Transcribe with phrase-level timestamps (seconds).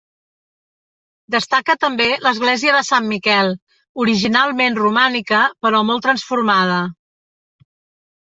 [1.35, 3.51] Destaca també l'església de Sant Miquel,
[4.05, 6.79] originalment romànica, però molt transformada.